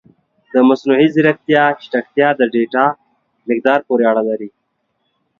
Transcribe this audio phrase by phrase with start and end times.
[0.53, 2.85] د مصنوعي ځیرکتیا چټکتیا د ډیټا
[3.49, 4.49] مقدار پورې اړه لري.